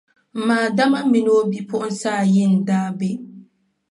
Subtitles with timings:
[0.35, 3.09] M ma Adama mini o bipuɣinsi ayi n-daa be.